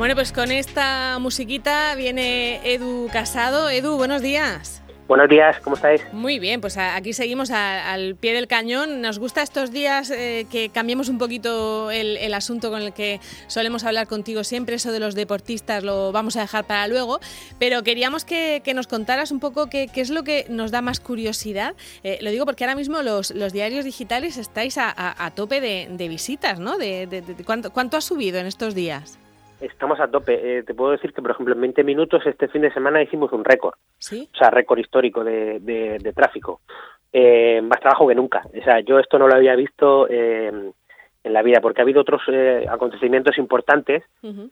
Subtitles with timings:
[0.00, 3.68] Bueno, pues con esta musiquita viene Edu Casado.
[3.68, 4.82] Edu, buenos días.
[5.06, 6.00] Buenos días, ¿cómo estáis?
[6.10, 9.02] Muy bien, pues aquí seguimos al pie del cañón.
[9.02, 13.84] Nos gusta estos días eh, que cambiemos un poquito el, asunto con el que solemos
[13.84, 17.20] hablar contigo siempre, eso de los deportistas lo vamos a dejar para luego,
[17.58, 21.74] pero queríamos que, nos contaras un poco qué, es lo que nos da más curiosidad.
[22.04, 26.78] Eh, lo digo porque ahora mismo los, diarios digitales estáis a, tope de, visitas, ¿no?
[26.78, 29.18] De, ¿cuánto, ¿Cuánto ha subido en estos días?
[29.60, 30.58] Estamos a tope.
[30.58, 33.32] Eh, te puedo decir que, por ejemplo, en 20 minutos este fin de semana hicimos
[33.32, 33.74] un récord.
[33.98, 34.28] ¿Sí?
[34.32, 36.60] O sea, récord histórico de, de, tráfico.
[37.12, 38.42] Eh, más trabajo que nunca.
[38.46, 40.72] O sea, yo esto no lo había visto eh,
[41.22, 44.02] en la vida, porque ha habido otros eh, acontecimientos importantes,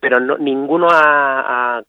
[0.00, 1.82] pero no, ninguno ha,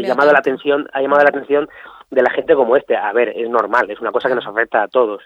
[0.00, 1.68] llamado la atención, ha llamado la atención
[2.10, 2.96] de la gente como este.
[2.96, 5.22] A ver, es normal, es una cosa que nos afecta a todos.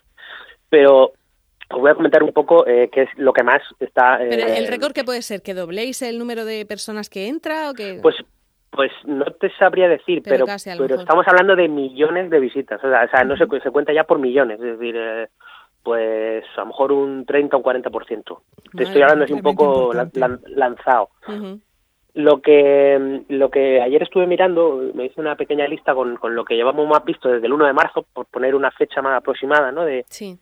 [0.69, 1.13] Pero
[1.71, 4.23] os voy a comentar un poco eh, qué es lo que más está...
[4.23, 5.43] Eh, ¿Pero el récord qué puede ser?
[5.43, 7.99] ¿Que dobléis el número de personas que entra o que...?
[8.03, 8.17] Pues
[8.71, 12.79] pues no te sabría decir, pero, pero, estamos hablando de millones de visitas.
[12.85, 14.61] O sea, no se, se, cuenta ya por millones.
[14.61, 15.27] Es decir, eh,
[15.83, 18.41] pues a lo mejor un 30 o un 40%.
[18.77, 21.09] Te estoy hablando así un poco lanzado.
[22.15, 26.45] Lo que lo que ayer estuve mirando, me hice una pequeña lista con, con lo
[26.45, 29.73] que llevamos más visto desde el 1 de marzo, por poner una fecha más aproximada,
[29.73, 29.85] ¿no?
[29.85, 30.39] De, sí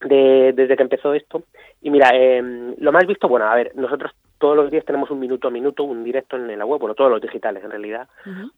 [0.00, 1.42] de, desde que empezó esto.
[1.82, 5.20] Y mira, eh, lo más visto, bueno, a ver, nosotros todos los días tenemos un
[5.20, 8.08] minuto a minuto, un directo en la web, bueno, todos los digitales en realidad,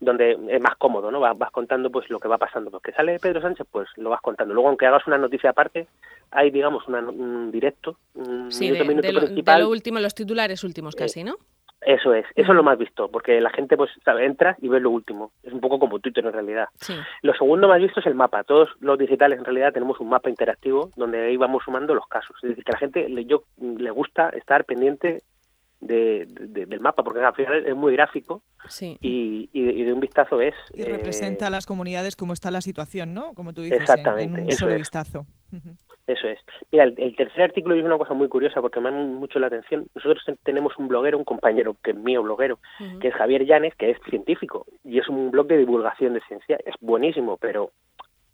[0.01, 1.21] donde es más cómodo, ¿no?
[1.21, 2.71] Vas, contando pues lo que va pasando.
[2.71, 4.53] Porque sale Pedro Sánchez, pues lo vas contando.
[4.53, 5.87] Luego, aunque hagas una noticia aparte,
[6.31, 9.59] hay, digamos, un directo, un minuto, de, minuto lo, principal.
[9.59, 11.37] De lo último, los titulares últimos casi, ¿no?
[11.87, 14.81] Eso es, eso es lo más visto, porque la gente pues sabe, entra y ve
[14.81, 15.31] lo último.
[15.45, 16.67] Es un poco como Twitter en realidad.
[17.23, 18.43] Lo segundo más visto es el mapa.
[18.43, 22.37] Todos los digitales en realidad tenemos un mapa interactivo donde ahí vamos sumando los casos.
[22.43, 25.23] Es decir, que a la gente le, yo, le gusta estar pendiente
[25.81, 28.43] de, del mapa, porque al final es muy gráfico
[28.81, 30.55] y, y, de un vistazo es...
[30.75, 33.33] Y representa a las comunidades cómo está la situación, ¿no?
[33.35, 35.25] Como tú dices, Exactamente, en, un solo vistazo.
[36.07, 36.39] Eso es.
[36.71, 39.87] Mira, el, tercer artículo es una cosa muy curiosa porque me llama mucho la atención.
[39.95, 42.59] Nosotros tenemos un bloguero, un compañero que es mío bloguero,
[43.01, 46.59] que es Javier Llanes, que es científico y es un blog de divulgación de ciencia.
[46.65, 47.73] Es buenísimo, pero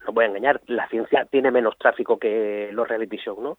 [0.07, 3.59] no voy a engañar, la ciencia tiene menos tráfico que los reality show, ¿no?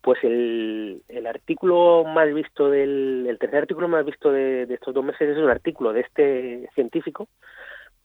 [0.00, 5.04] Pues el, el artículo más visto del, el tercer artículo más visto de, estos dos
[5.04, 7.28] meses es un artículo de este científico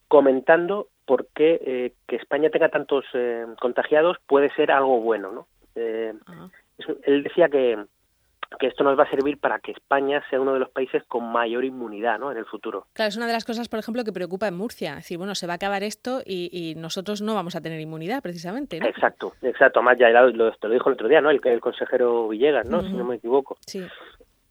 [0.07, 5.47] comentando por qué eh, que España tenga tantos eh, contagiados puede ser algo bueno, ¿no?
[5.75, 6.13] Eh,
[7.03, 7.78] él decía que,
[8.59, 11.31] que esto nos va a servir para que España sea uno de los países con
[11.31, 12.31] mayor inmunidad ¿no?
[12.31, 12.88] en el futuro.
[12.94, 14.91] Claro, es una de las cosas, por ejemplo, que preocupa en Murcia.
[14.91, 18.22] Es decir, bueno, se va a acabar esto y, nosotros no vamos a tener inmunidad,
[18.22, 18.79] precisamente.
[18.79, 18.88] ¿no?
[18.88, 19.81] Exacto, exacto.
[19.81, 21.29] Más ya lo, lo, lo dijo el otro día, ¿no?
[21.29, 22.81] El, el consejero Villegas, ¿no?
[22.81, 23.57] Si no me equivoco.
[23.66, 23.85] Sí.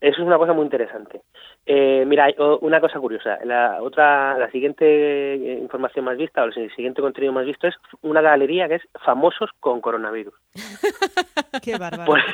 [0.01, 1.21] Eso es una cosa muy interesante.
[1.67, 2.27] Eh, mira,
[2.63, 3.39] una cosa curiosa.
[3.45, 7.75] La otra, la siguiente eh, información más vista o el siguiente contenido más visto es
[8.01, 10.33] una galería que es famosos con coronavirus.
[11.63, 12.07] Qué bárbaro.
[12.07, 12.25] Pues,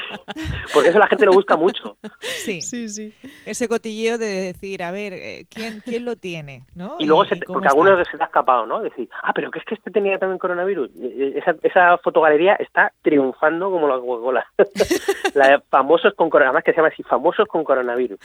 [0.73, 1.97] porque eso la gente lo busca mucho.
[2.21, 3.13] Sí, sí, sí.
[3.45, 6.63] Ese cotilleo de decir, a ver, eh, ¿quién, quién lo tiene?
[6.75, 6.97] ¿no?
[7.01, 8.81] Y luego, se, porque algunos se te ha escapado, ¿no?
[8.81, 10.91] Decir, ah, pero que es que este tenía también coronavirus.
[11.35, 14.47] Esa, esa fotogalería está triunfando como la Coca-Cola.
[15.35, 18.19] la de famosos con coronavirus, además que se llama así, famosos con coronavirus.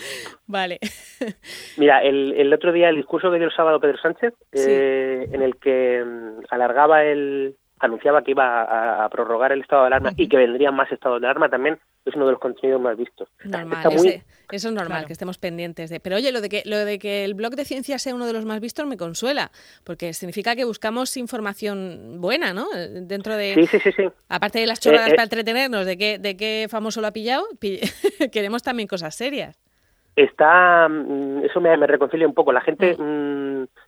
[0.48, 0.80] Vale.
[1.78, 5.42] Mira, el, el otro día el discurso que dio el sábado Pedro Sánchez, eh, en
[5.42, 10.30] el que mm, alargaba el, anunciaba que iba a, prorrogar el estado de alarma y
[10.30, 13.28] que vendrían más estados de alarma también es uno de los contenidos más vistos.
[13.44, 13.84] Normal,
[14.52, 16.00] eso es normal, que estemos pendientes de.
[16.00, 18.34] Pero oye, lo de que lo de que el blog de ciencia sea uno de
[18.34, 19.52] los más vistos me consuela,
[19.84, 22.68] porque significa que buscamos información buena, ¿no?
[22.72, 23.54] Dentro de.
[23.56, 23.92] Sí, sí, sí.
[23.92, 24.04] sí.
[24.30, 25.16] Aparte de las chorradas eh, eh.
[25.16, 27.46] para entretenernos, de qué de qué famoso lo ha pillado,
[28.32, 29.60] queremos también cosas serias
[30.16, 33.41] está mm, eso me, reconcilia un poco la gente mm.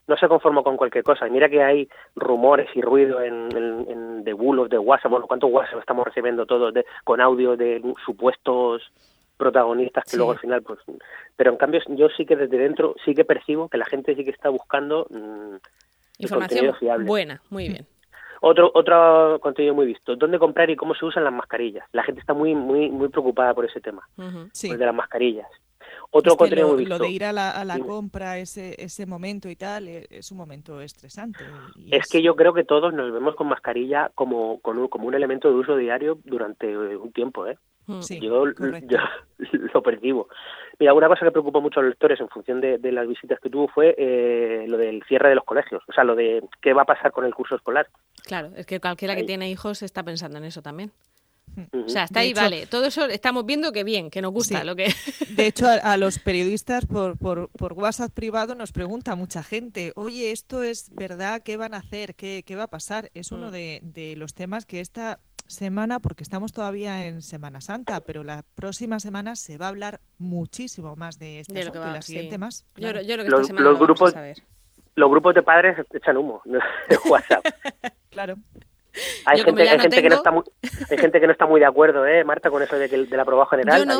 [0.07, 1.27] No se conforma con cualquier cosa.
[1.27, 5.79] Mira que hay rumores y ruido en, en, de bulos de WhatsApp bueno cuántos WhatsApp
[5.79, 8.81] estamos recibiendo todos de, con audio de supuestos
[9.37, 10.79] protagonistas que luego al final pues
[11.35, 14.23] pero en cambio yo sí que desde dentro sí que percibo que la gente sí
[14.23, 15.07] que está buscando
[16.17, 16.75] información
[17.05, 17.85] buena muy bien.
[18.45, 22.19] Otro otro contenido muy visto dónde comprar y cómo se usan las mascarillas la gente
[22.19, 25.47] está muy muy muy preocupada por ese tema pues de las mascarillas
[26.13, 29.87] otro lo, lo, de ir a la, a la compra, ese, ese momento y tal,
[29.87, 31.43] e, es un momento estresante.
[31.89, 35.49] es, que yo creo que todos nos vemos con mascarilla como, un, como un elemento
[35.49, 37.57] de uso diario durante un tiempo, ¿eh?
[37.87, 38.01] Mm.
[38.01, 38.45] Sí, yo,
[39.73, 40.29] lo percibo.
[40.79, 43.49] Mira, una cosa que preocupa mucho a los lectores en función de, las visitas que
[43.49, 46.83] tuvo fue eh, lo del cierre de los colegios, o sea, lo de qué va
[46.83, 47.87] a pasar con el curso escolar.
[48.23, 50.91] Claro, es que cualquiera que tiene hijos está pensando en eso también.
[51.85, 52.65] O sea, está ahí, vale.
[52.65, 54.87] Todo eso estamos viendo que bien, que nos gusta lo que.
[55.35, 60.31] De hecho, a, los periodistas por, por, por, WhatsApp privado nos pregunta mucha gente, oye,
[60.31, 61.41] ¿esto es verdad?
[61.43, 62.15] ¿Qué van a hacer?
[62.15, 63.11] ¿Qué, qué va a pasar?
[63.13, 63.51] Es uno mm.
[63.51, 68.43] de, de los temas que esta semana, porque estamos todavía en Semana Santa, pero la
[68.55, 72.65] próxima semana se va a hablar muchísimo más de este la siguiente más.
[72.75, 74.37] Yo, creo que esta semana los grupos, a ver.
[74.95, 76.59] los grupos de padres echan humo de
[77.09, 77.45] WhatsApp.
[78.09, 78.37] claro.
[79.25, 80.43] Hay, gente, hay, gente que no está muy,
[80.89, 83.17] hay gente que no está muy de acuerdo, ¿eh, Marta, con eso de que de
[83.17, 83.79] la aprobado general.
[83.79, 83.99] Yo no,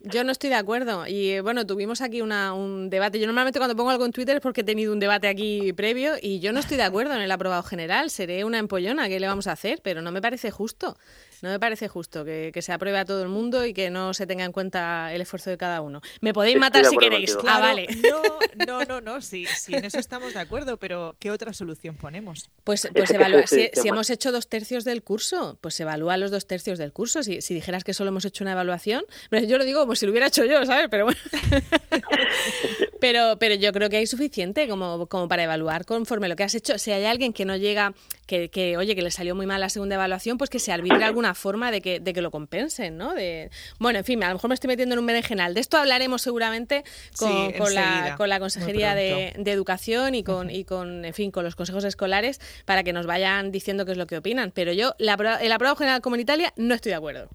[0.00, 1.06] yo no estoy de acuerdo.
[1.06, 3.18] Y bueno, tuvimos aquí una, un debate.
[3.18, 6.14] Yo normalmente cuando pongo algo en Twitter es porque he tenido un debate aquí previo
[6.20, 8.10] y yo no estoy de acuerdo en el aprobado general.
[8.10, 9.80] Seré una empollona, ¿qué le vamos a hacer?
[9.82, 10.96] Pero no me parece justo.
[11.42, 14.26] No me parece justo que, se apruebe a todo el mundo y que no se
[14.26, 16.00] tenga en cuenta el esfuerzo de cada uno.
[16.22, 17.36] Me podéis matar si queréis.
[17.46, 17.86] ah, vale.
[18.10, 18.22] No,
[18.66, 19.20] no, no, no.
[19.20, 22.48] Sí, en eso estamos de acuerdo, pero ¿qué otra solución ponemos?
[22.64, 23.46] Pues, pues evalúa.
[23.46, 27.22] Si, hemos hecho dos tercios del curso, pues evalúa los dos tercios del curso.
[27.22, 30.12] Si, si dijeras que solo hemos hecho una evaluación, yo lo digo como si lo
[30.12, 30.88] hubiera hecho yo, ¿sabes?
[30.90, 31.20] Pero bueno.
[33.04, 36.54] pero, pero yo creo que hay suficiente como, como para evaluar conforme lo que has
[36.54, 36.78] hecho.
[36.78, 37.92] Si hay alguien que no llega,
[38.26, 41.04] que, que oye, que le salió muy mal la segunda evaluación, pues que se arbitre
[41.04, 43.12] alguna forma de que, de que lo compensen, ¿no?
[43.12, 45.52] De, bueno, en fin, a lo mejor me estoy metiendo en un berenjenal.
[45.52, 46.82] De esto hablaremos seguramente
[47.18, 51.44] con, con, la, con la, Consejería de, Educación y con, y con, en fin, con
[51.44, 54.50] los consejos escolares para que nos vayan diciendo qué es lo que opinan.
[54.50, 55.12] Pero yo, la,
[55.42, 57.28] el aprobado general comunitaria, no estoy de acuerdo.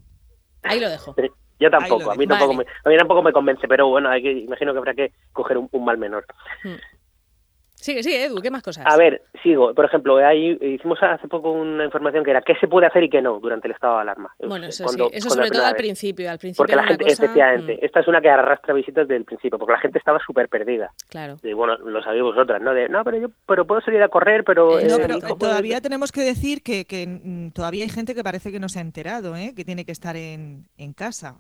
[0.64, 1.14] Ahí lo dejo.
[1.60, 4.32] Yo tampoco, a mí tampoco, me, a mí tampoco me convence, pero bueno, hay que,
[4.32, 6.26] imagino que habrá que coger un, mal menor.
[6.64, 6.76] Hmm.
[7.80, 8.86] Sigue, sigue, Edu, ¿qué más cosas?
[8.86, 9.74] A ver, sigo.
[9.74, 13.10] Por ejemplo, ahí hicimos hace poco una información que era qué se puede hacer y
[13.10, 14.36] qué no durante el estado de alarma.
[14.46, 16.62] Bueno, eso sí, eso sobre todo al principio, al principio.
[16.62, 17.86] Porque la gente, efectivamente, mm.
[17.86, 20.92] esta es una que arrastra visitas desde el principio, porque la gente estaba súper perdida.
[21.08, 21.38] Claro.
[21.42, 22.74] Y bueno, lo sabéis vosotras, ¿no?
[22.74, 24.78] De, no, pero yo pero puedo salir a correr, pero...
[24.78, 28.24] Eh, no, eh, pero todavía tenemos que decir que, que mm, todavía hay gente que
[28.24, 29.54] parece que no se ha enterado, ¿eh?
[29.56, 31.38] Que tiene que estar en, en casa.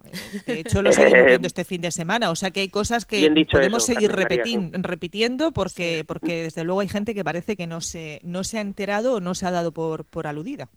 [0.47, 3.29] De hecho, lo seguimos viendo este fin de semana, o sea que hay cosas que
[3.51, 8.43] podemos seguir repitiendo porque, porque desde luego hay gente que parece que no se, no
[8.43, 10.69] se ha enterado o no se ha dado por, por aludida.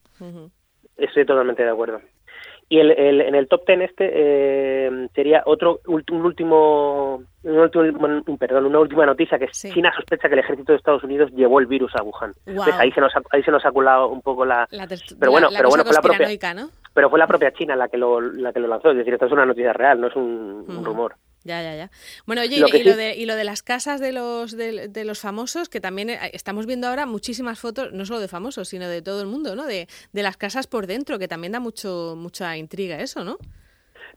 [0.97, 2.01] Estoy totalmente de acuerdo.
[2.69, 2.91] Y el,
[3.21, 9.05] en el top ten este eh, sería otro un último, un último perdón, una última
[9.05, 12.33] noticia que China sospecha que el ejército de Estados Unidos llevó el virus a Wuhan.
[12.79, 15.69] Ahí se nos ha, ahí se nos ha colado un poco la, pero bueno, pero
[15.69, 18.69] bueno fue la propia pero fue la propia China la que lo la que lo
[18.69, 21.17] lanzó, es decir, esto es una noticia real, no es un rumor.
[21.45, 21.91] Ya, ya, ya.
[22.27, 25.69] Bueno, oye, y, lo de, y, lo de, las casas de los, de, los famosos,
[25.69, 29.21] que también eh, estamos viendo ahora muchísimas fotos, no solo de famosos, sino de todo
[29.21, 29.67] el mundo, ¿no?
[29.67, 33.39] De, de las casas por dentro, que también da mucho mucha intriga eso, ¿no?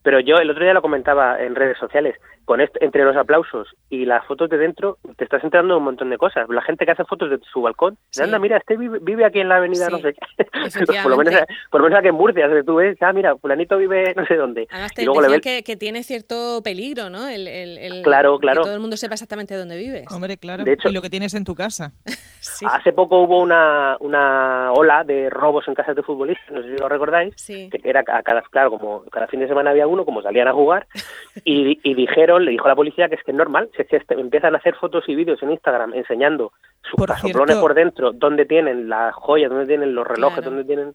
[0.04, 4.06] Pero yo el otro día lo comentaba en redes sociales con entre los aplausos y
[4.06, 6.48] las fotos de dentro, te estás enterando de un montón de cosas.
[6.50, 9.58] La gente que hace fotos de su balcón, anda, mira, este vive, aquí en la
[9.58, 10.46] avenida, no sé qué.
[11.04, 11.34] por, lo menos,
[11.72, 14.68] por lo menos aquí en Murcia, tú ves, ah, mira, fulanito vive no sé dónde.
[14.98, 17.28] y luego le que, que, tiene cierto peligro, ¿no?
[17.28, 18.62] El, el, claro, claro.
[18.62, 20.06] Que todo el mundo sepa exactamente dónde vives.
[20.12, 20.64] Hombre, claro.
[20.64, 21.94] De hecho, y lo que tienes en tu casa.
[22.66, 26.78] Hace poco hubo una, una ola de robos en casas de futbolistas, no sé si
[26.78, 30.22] lo recordáis, que era a cada, claro, como cada fin de semana había uno, como
[30.22, 30.88] salían a jugar,
[31.44, 33.88] y, y dijeron le dijo a la policía que es que es normal, si es
[33.88, 36.52] que este, empiezan a hacer fotos y vídeos en Instagram enseñando
[36.84, 40.94] sus por casoplones por dentro, dónde tienen las joyas, dónde tienen los relojes, dónde tienen...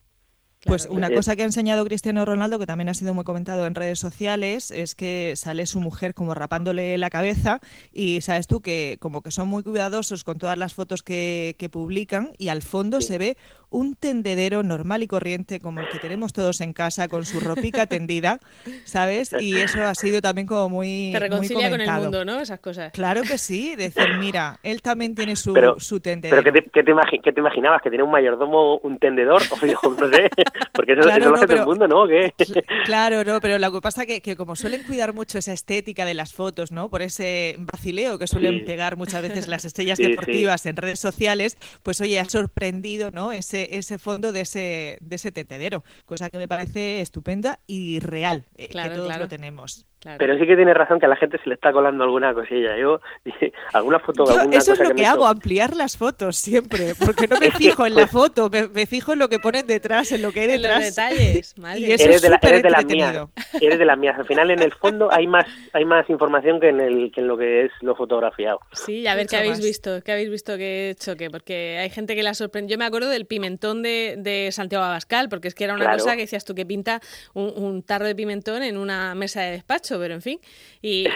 [0.67, 3.75] Pues una cosa que ha enseñado Cristiano Ronaldo, que también ha sido muy comentado en
[3.75, 7.61] redes sociales, es que sale su mujer como rapándole la cabeza
[7.93, 12.33] y sabes tú que como que son muy cuidadosos con todas las fotos que, publican
[12.37, 13.37] y al fondo se ve
[13.71, 17.87] un tendedero normal y corriente como el que tenemos todos en casa con su ropica
[17.87, 18.41] tendida,
[18.85, 19.35] ¿sabes?
[19.39, 22.41] Y eso ha sido también como muy Te reconcilia con el mundo, ¿no?
[22.41, 22.93] Esas cosas.
[22.93, 26.43] Claro que sí, decir, mira, él también tiene su, su tendedero.
[26.43, 27.81] Pero ¿qué te, te, imaginabas?
[27.83, 29.43] ¿Que tiene un mayordomo, un tendedor?
[29.83, 30.29] O no sé,
[30.73, 32.07] porque eso, lo hace todo el mundo, ¿no?
[32.85, 36.15] Claro, no, pero lo que pasa es que, como suelen cuidar mucho esa estética de
[36.15, 36.89] las fotos, ¿no?
[36.89, 42.01] Por ese vacileo que suelen pegar muchas veces las estrellas deportivas en redes sociales, pues
[42.01, 43.33] oye, ha sorprendido, ¿no?
[43.33, 48.47] Ese ese, fondo de ese, de ese tetedero, cosa que me parece estupenda y real,
[48.57, 49.87] eh, que todos lo tenemos.
[50.03, 52.77] Pero sí que tiene razón que a la gente se le está colando alguna cosilla.
[52.79, 53.01] Yo,
[53.75, 57.51] alguna foto, alguna Eso es lo que, hago, ampliar las fotos siempre, porque no me
[57.51, 60.47] fijo en la foto, me, fijo en lo que ponen detrás, en lo que hay
[60.47, 60.79] detrás.
[60.79, 63.29] En los detalles, Y eso eres, de, la, eres de las mías.
[63.61, 64.19] Eres de las mías.
[64.19, 67.29] Al final, en el fondo, hay más, hay más información que en, el, que en
[67.29, 68.61] lo que es lo fotografiado.
[68.73, 72.23] Sí, a ver qué habéis visto, qué habéis visto que choque, porque hay gente que
[72.23, 72.73] la sorprende.
[72.73, 76.15] Yo me acuerdo del pimentón de, de Santiago Abascal, porque es que era una cosa
[76.15, 77.01] que decías tú que pinta
[77.35, 80.41] un, un tarro de pimentón en una mesa de despacho pero en fin.
[80.83, 81.07] Y,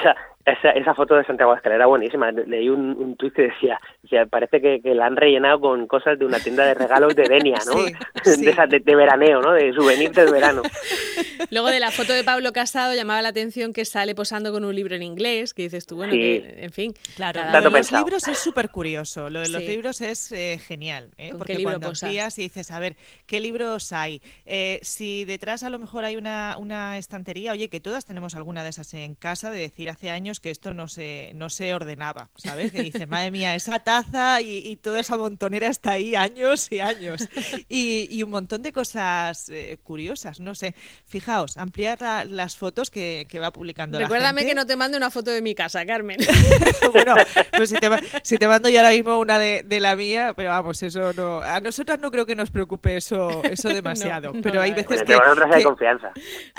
[0.46, 2.30] esa, esa foto de Santiago Abascal era buenísima.
[2.30, 6.18] Leí un, un tuit que decía, decía parece que, que, la han rellenado con cosas
[6.18, 7.74] de una tienda de regalos de Denia, ¿no?
[8.24, 9.52] Sí, De, de, veraneo, ¿no?
[9.52, 10.62] De souvenir del verano.
[11.50, 14.74] Luego de la foto de Pablo Casado llamaba la atención que sale posando con un
[14.74, 16.94] libro en inglés, que dices tú, bueno, que, en fin.
[17.16, 19.30] Claro, lo de los libros es súper curioso.
[19.30, 21.32] Lo de los libros es eh, genial, ¿eh?
[21.36, 22.96] porque cuando amplías y dices, a ver,
[23.26, 24.22] ¿qué libros hay?
[24.46, 28.62] Eh, si detrás a lo mejor hay una, una estantería, oye, que todas tenemos alguna
[28.62, 32.28] de esas en casa, de decir hace años que esto no se, no se ordenaba,
[32.36, 32.72] ¿sabes?
[32.72, 37.28] Que dice, madre mía, esa taza y, toda esa montonera está ahí años y años.
[37.68, 40.74] Y, un montón de cosas eh, curiosas, no sé.
[41.06, 41.98] Fijaos, ampliar
[42.28, 45.54] las fotos que, va publicando Recuérdame la que no te mande una foto de mi
[45.54, 46.18] casa, Carmen.
[46.92, 47.14] bueno,
[47.56, 47.90] pues si te,
[48.22, 51.40] si te, mando ya ahora mismo una de, la mía, pero vamos, eso no.
[51.40, 54.32] A nosotras no creo que nos preocupe eso, eso demasiado.
[54.42, 55.14] pero hay veces que.
[55.14, 56.12] hay confianza.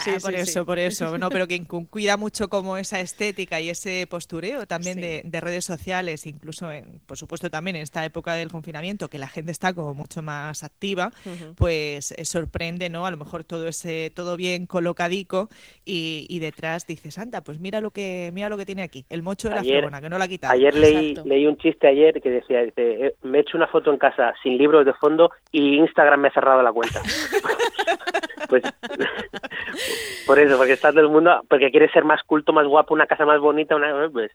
[0.04, 1.18] Sí, ah, por eso, por eso.
[1.18, 6.26] No, pero quien cuida mucho como esa estética y ese postureo también de, redes sociales,
[6.26, 9.94] incluso, en, por supuesto, también en esta época del confinamiento, que la gente está como
[9.94, 11.12] mucho más activa,
[11.58, 13.06] pues eh, sorprende, ¿no?
[13.06, 15.50] A lo mejor todo ese, todo bien colocadico
[15.84, 19.50] y, detrás dices, anda, pues mira lo que, mira lo que tiene aquí, el mocho
[19.50, 20.54] de la florona, que no la ha quitado.
[20.54, 23.98] Ayer leí, leí un chiste ayer que decía, eh, me he hecho una foto en
[23.98, 27.02] casa sin libros de fondo y Instagram me ha cerrado la cuenta.
[28.48, 28.64] pues
[30.28, 33.08] por eso, porque está todo el mundo, porque quiere ser más culto, más guapo, una
[33.08, 34.32] casa más bonita, una, pues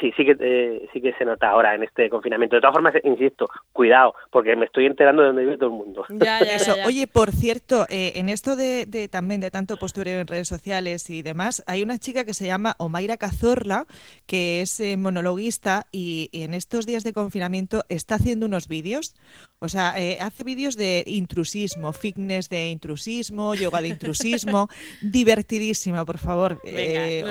[0.00, 2.56] sí, sí que eh, sí que se nota ahora en este confinamiento.
[2.56, 6.04] De todas formas, insisto, cuidado, porque me estoy enterando de dónde vive todo el mundo.
[6.86, 11.08] Oye, por cierto, eh, en esto de, de, también de tanto postureo en redes sociales
[11.10, 13.86] y demás, hay una chica que se llama Omaira Cazorla,
[14.26, 19.14] que es eh, monologuista y, en estos días de confinamiento está haciendo unos vídeos.
[19.62, 24.68] O sea, hace vídeos de intrusismo, fitness de intrusismo, yoga de intrusismo.
[25.00, 26.60] divertidísima, por favor.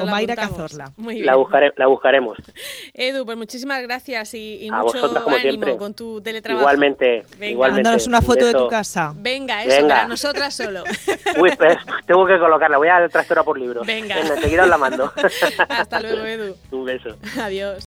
[0.01, 0.93] Omaira Cazorla.
[0.97, 1.35] La,
[1.77, 2.37] la buscaremos.
[2.93, 6.63] Edu, pues muchísimas gracias y, mucho ánimo con tu teletrabajo.
[6.63, 7.83] Igualmente, igualmente.
[7.83, 9.13] Mándanos una foto de tu casa.
[9.15, 10.83] Venga, eso, para nosotras solo.
[11.39, 13.81] Uy, pues, tengo que colocarla, voy al trasero por libro.
[13.85, 14.15] Venga.
[14.15, 15.11] Venga, enseguida os la mando.
[15.69, 16.55] Hasta luego, Edu.
[16.71, 17.17] Un beso.
[17.39, 17.79] Adiós.